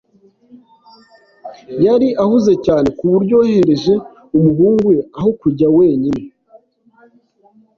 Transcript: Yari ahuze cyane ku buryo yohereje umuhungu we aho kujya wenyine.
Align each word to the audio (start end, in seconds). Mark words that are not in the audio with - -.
Yari 1.85 2.09
ahuze 2.23 2.53
cyane 2.65 2.87
ku 2.97 3.03
buryo 3.11 3.35
yohereje 3.43 3.93
umuhungu 4.37 4.83
we 4.91 4.97
aho 5.17 5.29
kujya 5.41 5.67
wenyine. 5.77 6.21